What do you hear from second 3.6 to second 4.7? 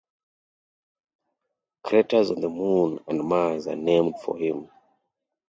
are named for him.